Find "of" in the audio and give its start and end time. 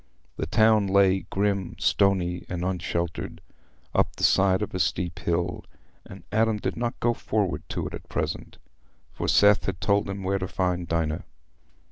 4.63-4.73